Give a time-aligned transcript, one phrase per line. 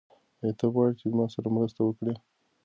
[0.41, 2.13] ایا ته غواړې چې زما سره مرسته وکړې؟